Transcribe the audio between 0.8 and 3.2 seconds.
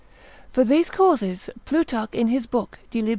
causes Plutarch in his book de lib.